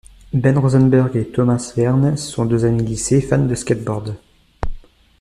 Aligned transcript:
Ben 0.33 0.57
Rosenberg 0.57 1.15
et 1.15 1.27
Thomas 1.27 1.73
Verne 1.77 2.17
sont 2.17 2.45
deux 2.45 2.65
amis 2.65 2.77
de 2.81 2.87
lycée, 2.87 3.21
fans 3.21 3.37
de 3.45 3.53
skateboard. 3.53 4.15